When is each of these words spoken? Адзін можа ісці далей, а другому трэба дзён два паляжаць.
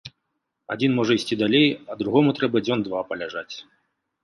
Адзін 0.75 0.95
можа 0.99 1.17
ісці 1.19 1.35
далей, 1.43 1.67
а 1.91 1.99
другому 2.01 2.29
трэба 2.41 2.57
дзён 2.65 2.79
два 2.89 3.01
паляжаць. 3.13 3.49